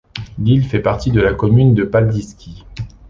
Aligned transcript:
L'île 0.39 0.65
fait 0.65 0.81
partie 0.81 1.11
de 1.11 1.21
la 1.21 1.35
commune 1.35 1.75
de 1.75 1.83
Paldiski. 1.83 2.65